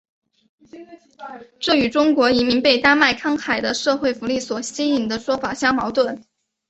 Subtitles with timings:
[1.59, 6.23] 这与中国移民被丹麦慷慨的社会福利所吸引的说法相矛盾。